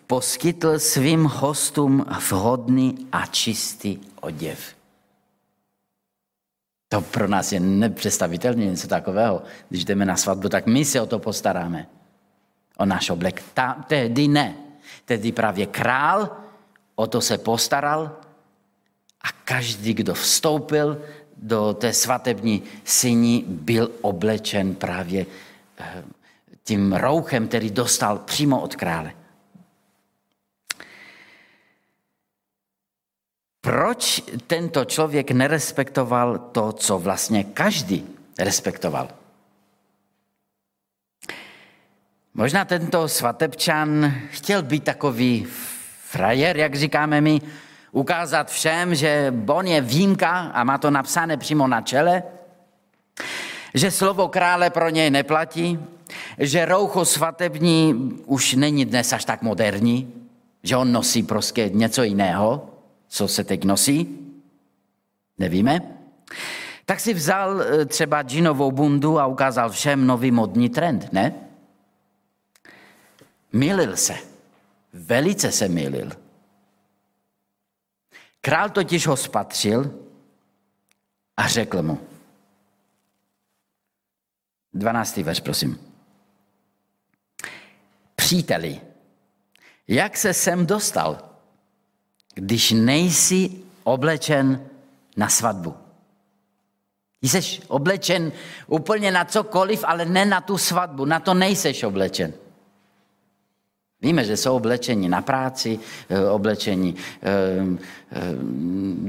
[0.07, 4.75] poskytl svým hostům vhodný a čistý oděv.
[6.89, 9.43] To pro nás je nepředstavitelné něco takového.
[9.69, 11.87] Když jdeme na svatbu, tak my se o to postaráme.
[12.77, 13.43] O náš oblek.
[13.53, 14.55] Ta, tehdy ne.
[15.05, 16.37] Tehdy právě král
[16.95, 18.11] o to se postaral
[19.21, 21.01] a každý, kdo vstoupil
[21.37, 25.25] do té svatební syni, byl oblečen právě
[25.77, 26.03] eh,
[26.67, 29.11] tím rouchem, který dostal přímo od krále.
[33.61, 39.09] Proč tento člověk nerespektoval to, co vlastně každý respektoval?
[42.33, 45.47] Možná tento svatebčan chtěl být takový
[46.03, 47.41] frajer, jak říkáme my,
[47.91, 52.23] ukázat všem, že on je výjimka a má to napsané přímo na čele,
[53.73, 55.79] že slovo krále pro něj neplatí,
[56.37, 57.93] že roucho svatební
[58.25, 60.13] už není dnes až tak moderní,
[60.63, 62.69] že on nosí prostě něco jiného,
[63.07, 64.19] co se teď nosí?
[65.37, 65.81] Nevíme.
[66.85, 71.33] Tak si vzal eh, třeba džinovou bundu a ukázal všem nový modní trend, ne?
[73.53, 74.15] Milil se.
[74.93, 76.11] Velice se milil.
[78.41, 79.91] Král totiž ho spatřil
[81.37, 81.99] a řekl mu.
[84.73, 85.17] 12.
[85.17, 85.79] verš, prosím.
[88.15, 88.81] Příteli,
[89.87, 91.27] jak se sem dostal?
[92.37, 93.51] když nejsi
[93.83, 94.61] oblečen
[95.17, 95.73] na svatbu.
[97.21, 98.31] Jsi oblečen
[98.67, 101.05] úplně na cokoliv, ale ne na tu svatbu.
[101.05, 102.33] Na to nejseš oblečen.
[104.01, 107.29] Víme, že jsou oblečení na práci, eh, oblečení eh,
[108.11, 108.21] eh,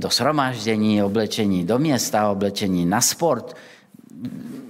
[0.00, 3.56] do shromáždění, oblečení do města, oblečení na sport.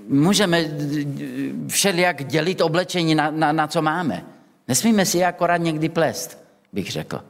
[0.09, 0.65] Můžeme
[1.69, 4.27] všelijak dělit oblečení na, na, na co máme.
[4.69, 7.25] Nesmíme si akorát někdy plést, bych řekl.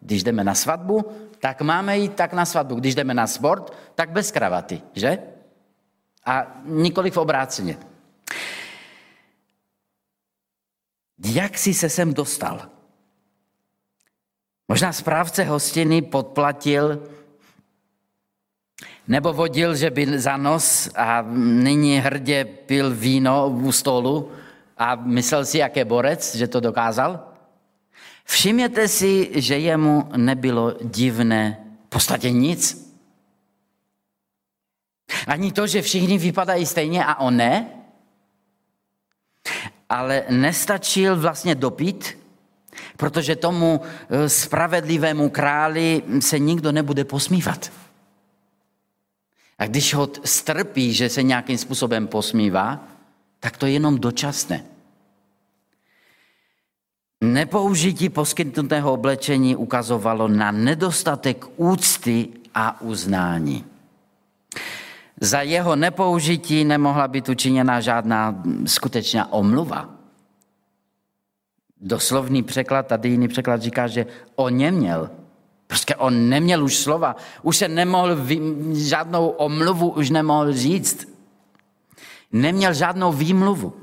[0.00, 2.74] Když jdeme na svatbu, tak máme jít tak na svatbu.
[2.74, 5.18] Když jdeme na sport, tak bez kravaty, že?
[6.26, 7.76] A nikoli v obráceně.
[11.24, 12.68] Jak jsi se sem dostal?
[14.68, 17.02] Možná správce hostiny podplatil
[19.08, 21.22] nebo vodil, že byl za nos a
[21.62, 24.30] nyní hrdě pil víno u stolu
[24.78, 27.32] a myslel si, jak je borec, že to dokázal?
[28.24, 32.92] Všimněte si, že jemu nebylo divné v podstatě nic.
[35.26, 37.66] Ani to, že všichni vypadají stejně a on ne.
[39.88, 42.18] Ale nestačil vlastně dopít,
[42.96, 47.81] protože tomu eh, spravedlivému králi se nikdo nebude posmívat.
[49.62, 52.84] A když ho strpí, že se nějakým způsobem posmívá,
[53.40, 54.64] tak to je jenom dočasné.
[57.20, 63.64] Nepoužití poskytnutého oblečení ukazovalo na nedostatek úcty a uznání.
[65.20, 69.94] Za jeho nepoužití nemohla být učiněna žádná skutečná omluva.
[71.80, 75.21] Doslovný překlad, tady jiný překlad říká, že on neměl.
[75.72, 77.16] Prostě on neměl už slova.
[77.42, 78.18] Už se nemohl,
[78.72, 81.08] žádnou omluvu už nemohl říct.
[82.32, 83.76] Neměl žádnou výmluvu.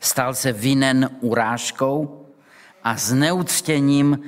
[0.00, 2.26] Stal se vinen urážkou
[2.84, 4.18] a zneuctěním,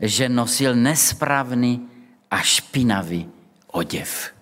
[0.00, 1.88] že nosil nespravný
[2.30, 3.30] a špinavý
[3.66, 4.34] oděv.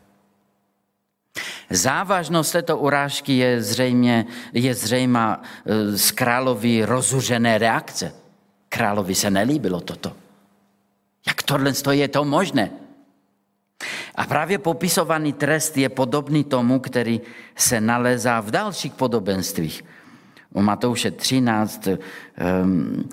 [1.70, 8.12] Závažnost této urážky je, zřejmě, je zřejmá e, z královy rozuřené reakce.
[8.68, 10.21] Královi se nelíbilo toto.
[11.26, 12.70] Jak tohle je to možné?
[14.14, 17.20] A právě popisovaný trest je podobný tomu, který
[17.56, 19.85] se nalezá v dalších podobenstvích.
[20.52, 21.87] U Matouše 13.
[21.87, 21.98] Um,
[22.37, 23.08] ehm,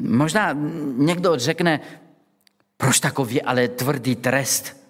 [0.00, 0.52] možná
[0.96, 1.80] někdo řekne,
[2.76, 4.86] proč takový ale tvrdý trest?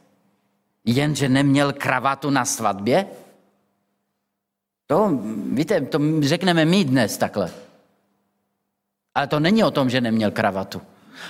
[0.86, 3.06] jenže neměl kravatu na svatbě?
[4.86, 5.20] To,
[5.52, 7.50] víte, to řekneme my dnes takhle.
[9.14, 10.82] Ale to není o tom, že neměl kravatu.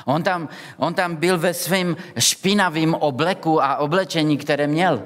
[0.05, 5.03] On tam, on tam byl ve svém špinavém obleku a oblečení, které měl.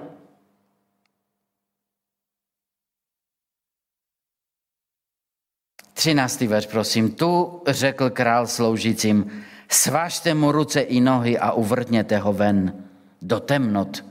[5.93, 7.11] Třináctý verš, prosím.
[7.13, 12.85] Tu řekl král sloužícím, svažte mu ruce i nohy a uvrtněte ho ven
[13.23, 14.05] do temnot,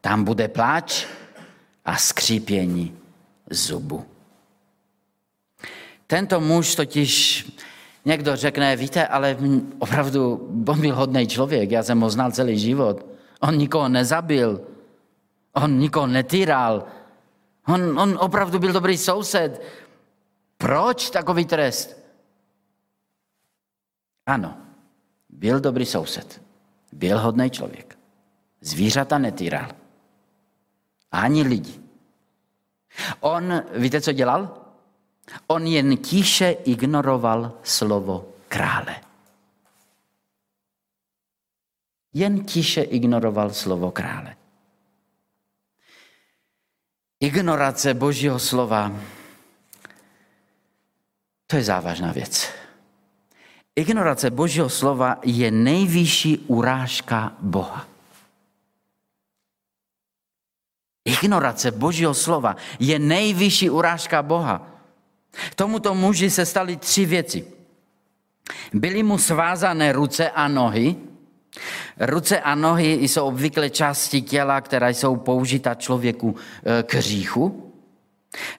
[0.00, 1.06] tam bude pláč
[1.84, 2.98] a skřípění
[3.50, 4.06] zubu.
[6.06, 7.44] Tento muž totiž
[8.04, 9.36] někdo řekne, víte, ale
[9.78, 13.06] opravdu on byl hodný člověk, já jsem ho znal celý život.
[13.40, 14.60] On nikoho nezabil,
[15.52, 16.84] on nikoho netýral,
[17.66, 19.62] on, on opravdu byl dobrý soused.
[20.56, 22.04] Proč takový trest?
[24.26, 24.56] Ano,
[25.28, 26.42] byl dobrý soused,
[26.92, 27.98] byl hodný člověk.
[28.60, 29.68] Zvířata netýral.
[31.12, 31.80] Ani lidi.
[33.20, 34.63] On, víte, co dělal?
[35.46, 39.00] On jen tiše ignoroval slovo krále.
[42.14, 44.36] Jen tiše ignoroval slovo krále.
[47.20, 48.92] Ignorace Božího slova,
[51.46, 52.52] to je závažná věc.
[53.76, 57.86] Ignorace Božího slova je nejvyšší urážka Boha.
[61.04, 64.73] Ignorace Božího slova je nejvyšší urážka Boha.
[65.56, 67.44] Tomuto muži se staly tři věci.
[68.72, 70.96] Byly mu svázané ruce a nohy.
[72.00, 77.72] Ruce a nohy jsou obvykle části těla, které jsou použita člověku e, k říchu.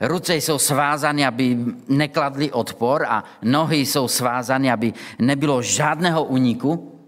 [0.02, 7.00] Ruce jsou svázány, aby nekladly odpor a nohy jsou svázány, aby nebylo žádného uniku.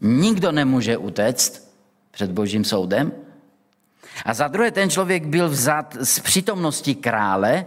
[0.00, 1.74] Nikdo nemůže utéct
[2.10, 3.12] před božím soudem.
[4.24, 7.66] A za druhé, ten člověk byl vzat z přítomnosti krále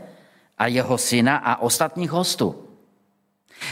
[0.59, 2.55] a jeho syna a ostatních hostů.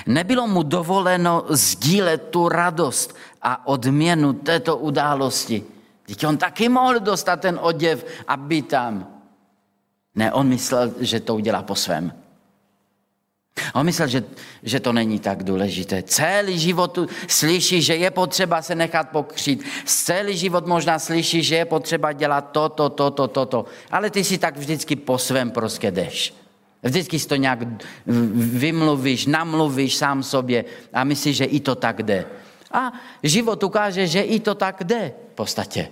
[0.05, 5.63] Nebylo mu dovoleno sdílet tu radost a odměnu této události.
[6.05, 9.07] Teď on taky mohl dostat ten oděv a být tam.
[10.15, 12.13] Ne, on myslel, že to udělá po svém.
[13.73, 14.23] On myslel, že,
[14.63, 16.03] že to není tak důležité.
[16.03, 19.63] Celý život slyší, že je potřeba se nechat pokřít.
[19.85, 23.65] Celý život možná slyší, že je potřeba dělat toto, toto, toto.
[23.91, 26.33] Ale ty si tak vždycky po svém prostě jdeš.
[26.83, 27.59] Vždycky si to nějak
[28.61, 32.25] vymluvíš, namluvíš sám sobě a myslíš, že i to tak jde.
[32.71, 35.91] A život ukáže, že i to tak jde v podstatě.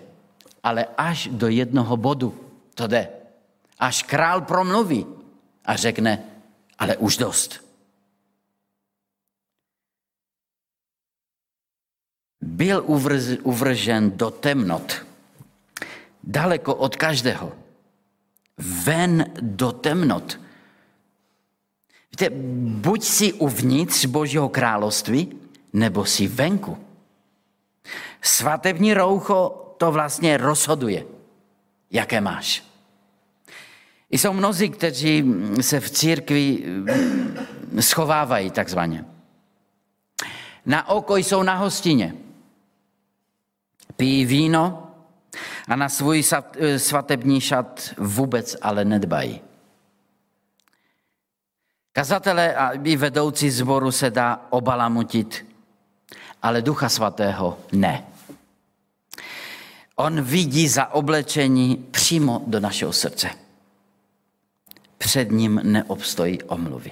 [0.64, 2.36] Ale až do jednoho bodu
[2.76, 3.10] to jde.
[3.80, 5.06] Až král promluví
[5.66, 6.24] a řekne,
[6.80, 7.66] ale už dost.
[12.42, 12.84] Byl
[13.44, 15.06] uvržen do temnot,
[16.24, 17.52] daleko od každého.
[18.58, 20.45] Ven do temnot.
[22.16, 22.30] Víte,
[22.80, 25.36] buď si uvnitř Božího království,
[25.74, 26.78] nebo si venku.
[28.22, 31.06] Svatební roucho to vlastně rozhoduje,
[31.92, 32.64] jaké máš.
[34.12, 35.24] Jsou mnozí, kteří
[35.62, 39.06] se v církvi mm, schovávají takzvaně.
[40.66, 42.16] Na oko jsou na hostině.
[43.98, 44.92] Pijí víno
[45.68, 46.24] a na svůj
[46.58, 49.45] e, svatební šat vůbec ale nedbají.
[51.96, 55.46] Kazatele a i vedoucí zboru se dá obalamutit,
[56.42, 58.04] ale Ducha Svatého ne.
[59.96, 63.30] On vidí za oblečení přímo do našeho srdce
[64.98, 66.92] před ním neobstojí omluvy.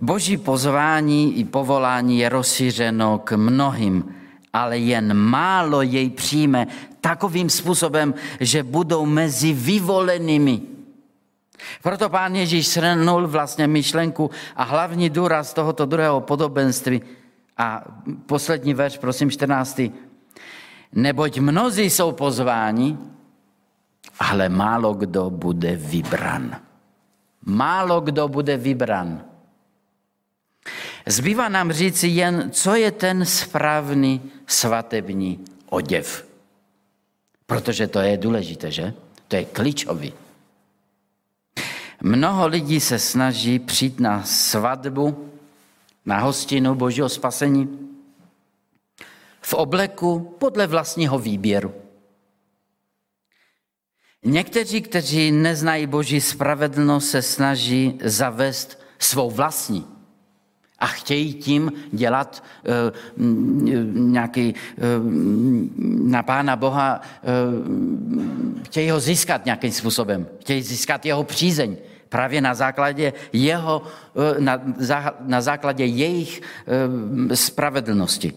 [0.00, 4.14] Boží pozvání i povolání je rozšířeno k mnohým,
[4.52, 6.66] ale jen málo jej přijme
[7.00, 10.77] takovým způsobem, že budou mezi vyvolenými.
[11.82, 17.02] Proto pán Ježíš shrnul vlastně myšlenku a hlavní důraz tohoto druhého podobenství.
[17.56, 17.84] A
[18.26, 19.80] poslední verš, prosím, 14.
[20.92, 22.98] Neboť mnozí jsou pozváni,
[24.18, 26.56] ale málo kdo bude vybran.
[27.44, 29.24] Málo kdo bude vybran.
[31.06, 36.28] Zbývá nám říci jen, co je ten správný svatební oděv.
[37.46, 38.94] Protože to je důležité, že?
[39.28, 40.12] To je klíčový.
[42.02, 45.30] Mnoho lidí se snaží přijít na svatbu,
[46.06, 47.88] na hostinu Božího spasení
[49.40, 51.74] v obleku podle vlastního výběru.
[54.24, 59.97] Někteří, kteří neznají Boží spravedlnost, se snaží zavést svou vlastní
[60.78, 62.44] a chtějí tím dělat
[63.16, 63.24] uh,
[63.94, 64.84] nějaký uh,
[66.10, 71.76] na Pána Boha, uh, chtějí ho získat nějakým způsobem, chtějí získat jeho přízeň
[72.08, 73.82] právě na základě jeho,
[74.38, 74.60] na,
[75.20, 76.40] na základě jejich
[77.34, 78.32] spravedlnosti.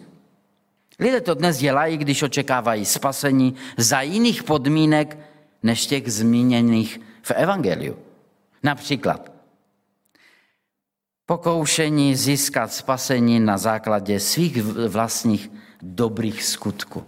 [1.00, 5.18] Lidé to dnes dělají, když očekávají spasení za jiných podmínek,
[5.64, 7.96] než těch zmíněných v Evangeliu.
[8.64, 9.31] Například
[11.32, 15.52] pokoušení získat spasení na základě svých vlastních
[15.82, 17.04] dobrých skutků.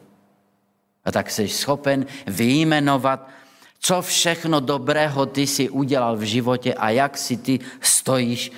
[1.05, 3.27] A tak jsi schopen vyjmenovat,
[3.79, 8.51] co všechno dobrého ty si udělal v životě a jak si ty stojíš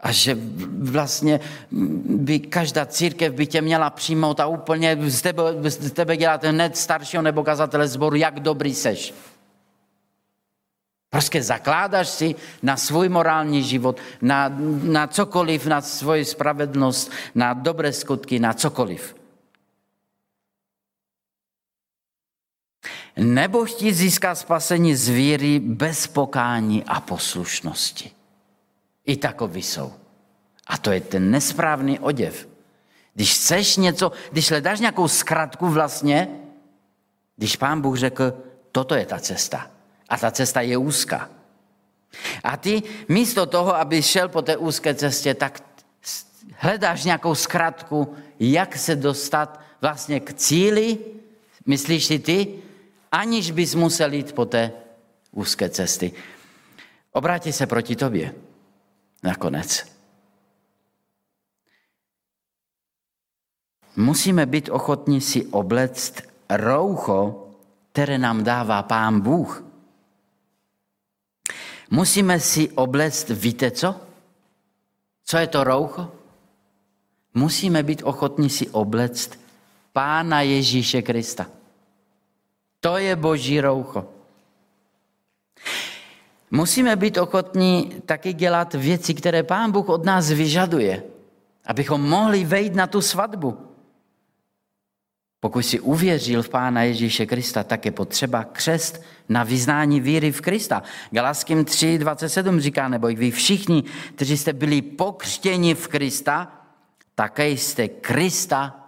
[0.00, 0.38] a že
[0.78, 1.40] vlastně
[2.06, 6.76] by každá církev by tě měla přijmout a úplně z tebe, z tebe dělat hned
[6.76, 9.14] staršího nebo kazatele zboru, jak dobrý seš.
[11.10, 14.48] Prostě zakládáš si na svůj morální život, na,
[14.82, 19.16] na cokoliv, na svoji spravedlnost, na dobré skutky, na cokoliv.
[23.16, 28.10] Nebo chtít získat spasení z víry bez pokání a poslušnosti.
[29.06, 29.92] I takový jsou.
[30.66, 32.48] A to je ten nesprávný oděv.
[33.14, 36.28] Když chceš něco, když hledáš nějakou zkratku vlastně,
[37.36, 38.32] když pán Bůh řekl,
[38.72, 39.70] toto je ta cesta,
[40.10, 41.30] a ta cesta je úzká.
[42.44, 45.62] A ty místo toho, aby šel po té úzké cestě, tak
[46.56, 50.98] hledáš nějakou zkratku, jak se dostat vlastně k cíli,
[51.66, 52.58] myslíš si ty,
[53.12, 54.72] aniž bys musel jít po té
[55.32, 56.12] úzké cesty.
[57.12, 58.34] Obrátí se proti tobě
[59.22, 59.86] nakonec.
[63.96, 67.48] Musíme být ochotní si oblect roucho,
[67.92, 69.69] které nám dává Pán Bůh.
[71.90, 73.94] Musíme si oblect, víte co?
[75.24, 76.12] Co je to roucho?
[77.34, 79.40] Musíme být ochotní si oblect
[79.92, 81.46] Pána Ježíše Krista.
[82.80, 84.08] To je boží roucho.
[86.50, 91.02] Musíme být ochotní taky dělat věci, které Pán Bůh od nás vyžaduje,
[91.64, 93.69] abychom mohli vejít na tu svatbu.
[95.40, 100.40] Pokud si uvěřil v Pána Ježíše Krista, tak je potřeba křest na vyznání víry v
[100.40, 100.82] Krista.
[101.10, 103.84] Galaským 3.27 říká, nebo vy všichni,
[104.14, 106.52] kteří jste byli pokřtěni v Krista,
[107.14, 108.86] také jste Krista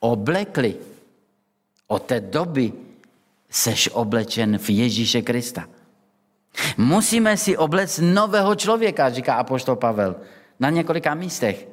[0.00, 0.76] oblekli.
[1.86, 2.72] Od té doby
[3.50, 5.64] seš oblečen v Ježíše Krista.
[6.76, 10.16] Musíme si oblec nového člověka, říká apoštol Pavel
[10.60, 11.69] na několika místech.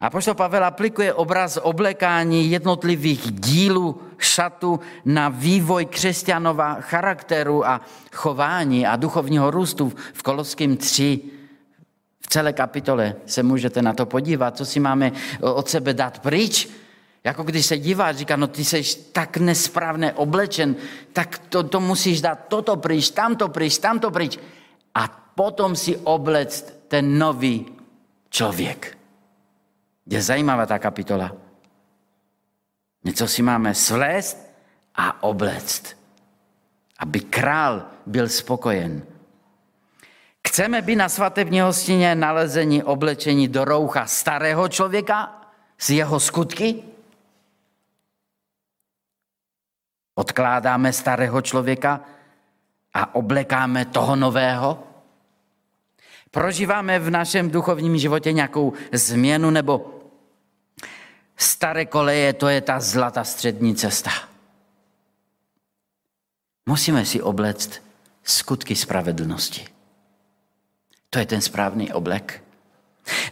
[0.00, 7.80] Apoštol Pavel aplikuje obraz oblekání jednotlivých dílů šatu na vývoj křesťanova charakteru a
[8.12, 11.20] chování a duchovního růstu v Koloském 3.
[12.20, 16.68] V celé kapitole se můžete na to podívat, co si máme od sebe dát pryč.
[17.24, 18.82] Jako když se dívá, říká, no ty jsi
[19.12, 20.76] tak nesprávně oblečen,
[21.12, 24.38] tak to, to musíš dát toto pryč, tamto pryč, tamto pryč.
[24.94, 27.66] A potom si oblect ten nový
[28.30, 28.97] člověk.
[30.08, 31.36] Je zajímavá ta kapitola.
[33.04, 34.50] Něco si máme svlézt
[34.94, 35.96] a oblect,
[36.98, 39.02] aby král byl spokojen.
[40.48, 45.42] Chceme být na svatební hostině nalezení oblečení do roucha starého člověka
[45.78, 46.82] z jeho skutky?
[50.14, 52.00] Odkládáme starého člověka
[52.94, 54.82] a oblekáme toho nového?
[56.30, 59.97] Prožíváme v našem duchovním životě nějakou změnu nebo
[61.38, 64.10] staré koleje, to je ta zlatá střední cesta.
[66.68, 67.82] Musíme si obléct
[68.24, 69.66] skutky spravedlnosti.
[71.10, 72.44] To je ten správný oblek.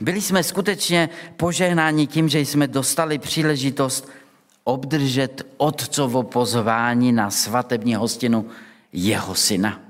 [0.00, 4.08] Byli jsme skutečně požehnáni tím, že jsme dostali příležitost
[4.64, 8.48] obdržet otcovo pozvání na svatební hostinu
[8.92, 9.80] jeho syna.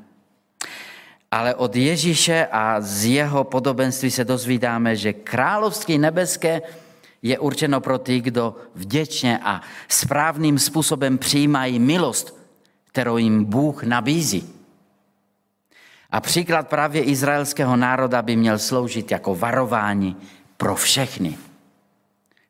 [1.31, 6.63] Ale od Ježíše a z jeho podobenství se dozvídáme, že království nebeské
[7.23, 12.39] je určeno pro ty, kdo vděčně a správným způsobem přijímají milost,
[12.89, 14.53] kterou jim Bůh nabízí.
[16.11, 20.17] A příklad právě izraelského národa by měl sloužit jako varování
[20.57, 21.39] pro všechny.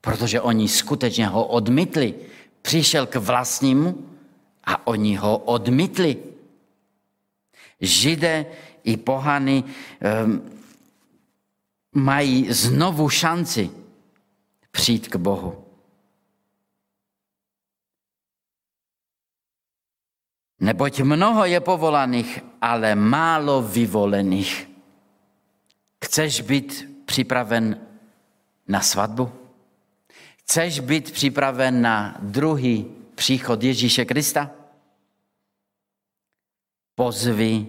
[0.00, 2.14] Protože oni skutečně ho odmítli.
[2.62, 4.06] Přišel k vlastnímu
[4.64, 6.16] a oni ho odmítli.
[7.80, 8.46] Židé
[8.84, 9.64] i pohany
[10.24, 10.42] um,
[11.94, 13.70] mají znovu šanci
[14.76, 15.64] přijít k Bohu.
[20.60, 24.68] Neboť mnoho je povolaných, ale málo vyvolených.
[26.04, 27.80] Chceš být připraven
[28.68, 29.32] na svatbu?
[30.36, 34.50] Chceš být připraven na druhý příchod Ježíše Krista?
[36.94, 37.66] Pozvi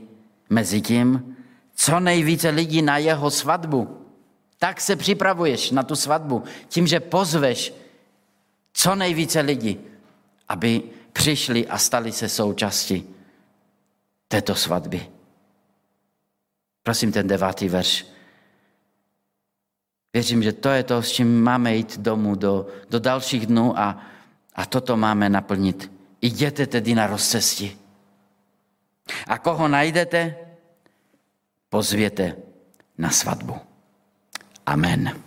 [0.50, 1.38] mezi tím
[1.78, 4.07] co nejvíce lidí na jeho svatbu.
[4.58, 7.74] Tak se připravuješ na tu svatbu tím, že pozveš
[8.74, 9.80] co nejvíce lidí,
[10.48, 10.84] aby
[11.14, 13.16] přišli a stali se součástí
[14.28, 15.10] této svatby.
[16.84, 18.06] Prosím, ten devátý verš.
[20.14, 24.02] Věřím, že to je to, s čím máme jít domů do, do dalších dnů a,
[24.56, 25.92] a toto máme naplnit.
[26.22, 27.78] Jděte tedy na rozcestí.
[29.28, 30.36] A koho najdete,
[31.70, 32.36] pozvěte
[32.98, 33.67] na svatbu.
[34.68, 35.27] Amen.